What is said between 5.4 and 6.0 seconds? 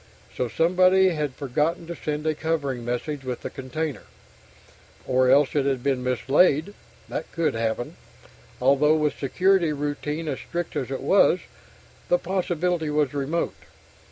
it had